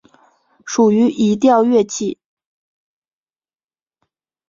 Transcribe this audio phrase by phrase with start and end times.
[0.65, 2.17] 属于移调乐器。